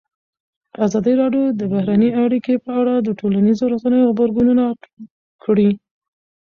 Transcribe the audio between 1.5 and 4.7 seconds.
د بهرنۍ اړیکې په اړه د ټولنیزو رسنیو غبرګونونه